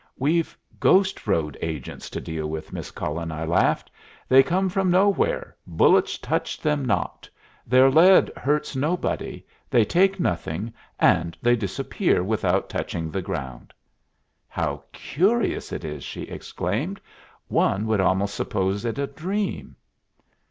[0.17, 3.91] "We've ghost road agents to deal with, Miss Cullen," I laughed.
[4.27, 7.29] "They come from nowhere, bullets touch them not,
[7.67, 13.73] their lead hurts nobody, they take nothing, and they disappear without touching the ground."
[14.47, 16.99] "How curious it is!" she exclaimed.
[17.47, 19.75] "One would almost suppose it a dream."